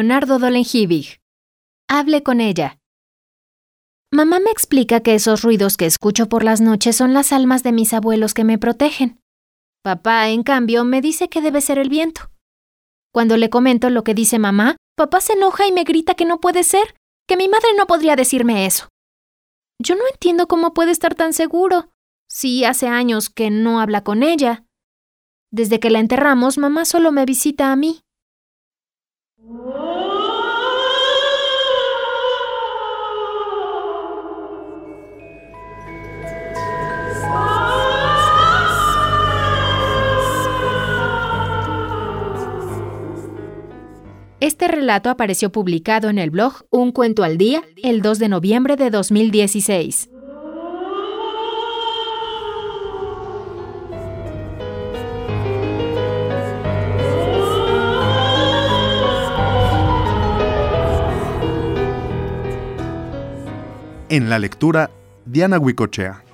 Leonardo 0.00 0.38
Dolenjivig. 0.38 1.20
Hable 1.86 2.22
con 2.22 2.40
ella. 2.40 2.78
Mamá 4.10 4.40
me 4.40 4.50
explica 4.50 5.00
que 5.00 5.14
esos 5.14 5.42
ruidos 5.42 5.76
que 5.76 5.84
escucho 5.84 6.26
por 6.26 6.42
las 6.42 6.62
noches 6.62 6.96
son 6.96 7.12
las 7.12 7.32
almas 7.32 7.62
de 7.62 7.72
mis 7.72 7.92
abuelos 7.92 8.32
que 8.32 8.42
me 8.42 8.56
protegen. 8.56 9.20
Papá, 9.84 10.30
en 10.30 10.42
cambio, 10.42 10.86
me 10.86 11.02
dice 11.02 11.28
que 11.28 11.42
debe 11.42 11.60
ser 11.60 11.78
el 11.78 11.90
viento. 11.90 12.30
Cuando 13.12 13.36
le 13.36 13.50
comento 13.50 13.90
lo 13.90 14.02
que 14.02 14.14
dice 14.14 14.38
mamá, 14.38 14.76
papá 14.96 15.20
se 15.20 15.34
enoja 15.34 15.66
y 15.66 15.72
me 15.72 15.84
grita 15.84 16.14
que 16.14 16.24
no 16.24 16.40
puede 16.40 16.64
ser, 16.64 16.94
que 17.28 17.36
mi 17.36 17.48
madre 17.48 17.68
no 17.76 17.86
podría 17.86 18.16
decirme 18.16 18.64
eso. 18.64 18.88
Yo 19.78 19.96
no 19.96 20.04
entiendo 20.10 20.48
cómo 20.48 20.72
puede 20.72 20.92
estar 20.92 21.14
tan 21.14 21.34
seguro, 21.34 21.90
si 22.26 22.64
hace 22.64 22.88
años 22.88 23.28
que 23.28 23.50
no 23.50 23.80
habla 23.80 24.02
con 24.02 24.22
ella. 24.22 24.64
Desde 25.52 25.78
que 25.78 25.90
la 25.90 25.98
enterramos, 25.98 26.56
mamá 26.56 26.86
solo 26.86 27.12
me 27.12 27.26
visita 27.26 27.70
a 27.70 27.76
mí. 27.76 28.00
Este 44.40 44.68
relato 44.68 45.10
apareció 45.10 45.52
publicado 45.52 46.08
en 46.08 46.18
el 46.18 46.30
blog 46.30 46.64
Un 46.70 46.92
Cuento 46.92 47.24
al 47.24 47.36
Día 47.36 47.62
el 47.82 48.00
2 48.00 48.18
de 48.18 48.28
noviembre 48.30 48.76
de 48.76 48.88
2016. 48.88 50.08
En 64.08 64.30
la 64.30 64.38
lectura, 64.38 64.90
Diana 65.26 65.58
Huicochea. 65.58 66.24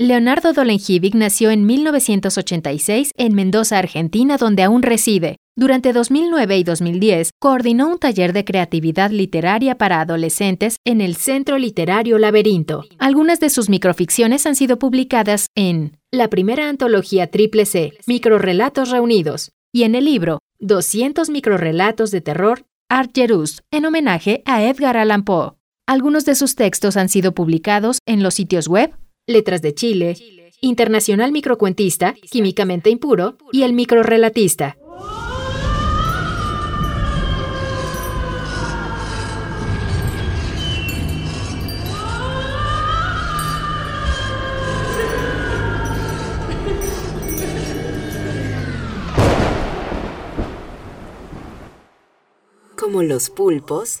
Leonardo 0.00 0.52
Dolenjivig 0.52 1.16
nació 1.16 1.50
en 1.50 1.66
1986 1.66 3.10
en 3.16 3.34
Mendoza, 3.34 3.78
Argentina, 3.78 4.36
donde 4.36 4.62
aún 4.62 4.82
reside. 4.82 5.38
Durante 5.56 5.92
2009 5.92 6.56
y 6.56 6.62
2010 6.62 7.30
coordinó 7.40 7.88
un 7.88 7.98
taller 7.98 8.32
de 8.32 8.44
creatividad 8.44 9.10
literaria 9.10 9.76
para 9.76 10.00
adolescentes 10.00 10.76
en 10.84 11.00
el 11.00 11.16
Centro 11.16 11.58
Literario 11.58 12.16
Laberinto. 12.18 12.84
Algunas 13.00 13.40
de 13.40 13.50
sus 13.50 13.68
microficciones 13.68 14.46
han 14.46 14.54
sido 14.54 14.78
publicadas 14.78 15.48
en 15.56 15.98
la 16.12 16.30
primera 16.30 16.68
antología 16.68 17.26
Triple 17.26 17.66
C, 17.66 17.94
Microrelatos 18.06 18.90
Reunidos, 18.90 19.50
y 19.72 19.82
en 19.82 19.96
el 19.96 20.04
libro 20.04 20.38
200 20.60 21.28
microrelatos 21.28 22.12
de 22.12 22.20
terror, 22.20 22.66
Art 22.88 23.10
Jerus, 23.12 23.62
en 23.72 23.84
homenaje 23.84 24.44
a 24.46 24.62
Edgar 24.62 24.96
Allan 24.96 25.24
Poe. 25.24 25.54
Algunos 25.88 26.24
de 26.24 26.36
sus 26.36 26.54
textos 26.54 26.96
han 26.96 27.08
sido 27.08 27.32
publicados 27.32 27.98
en 28.06 28.22
los 28.22 28.34
sitios 28.34 28.68
web 28.68 28.92
Letras 29.28 29.60
de 29.60 29.74
Chile, 29.74 30.16
Internacional 30.62 31.32
Microcuentista, 31.32 32.14
Químicamente 32.14 32.88
Impuro 32.88 33.36
y 33.52 33.62
El 33.64 33.74
Microrelatista. 33.74 34.78
Como 52.78 53.02
los 53.02 53.28
pulpos. 53.28 54.00